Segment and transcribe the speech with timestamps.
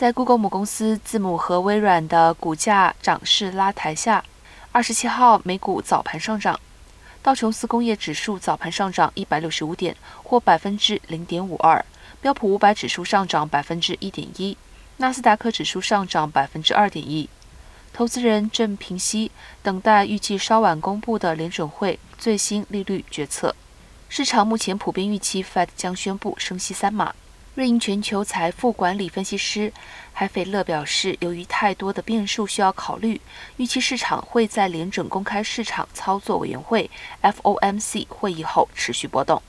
[0.00, 4.24] 在 Google 母公司字母和微软的股价涨势拉抬下，
[4.72, 6.58] 二十七号美股早盘上涨，
[7.22, 11.84] 道琼斯工业指数早盘上涨一百六十五点，或百分之零点五二；
[12.22, 14.56] 标普五百指数上涨百分之一点一；
[14.96, 17.28] 纳斯达克指数上涨百分之二点一。
[17.92, 19.30] 投资人正平息，
[19.62, 23.54] 等待预计稍晚公布的联准会最新利率决策。
[24.08, 27.14] 市场目前普遍预期 Fed 将宣布升息三码。
[27.56, 29.72] 瑞银全球财富管理分析师
[30.12, 33.20] 海斐勒表示，由于太多的变数需要考虑，
[33.56, 36.88] 预期市场会在联准公开市场操作委员会
[37.20, 39.42] （FOMC） 会议后持续波动。